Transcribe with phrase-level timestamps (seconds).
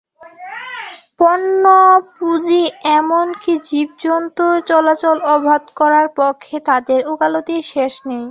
[1.19, 1.63] পণ্য,
[2.15, 2.61] পুঁজি
[2.91, 8.19] এমনকি জীবজন্তুর চলাচল অবাধ করার পক্ষে তাদের ওকালতির শেষ নেই।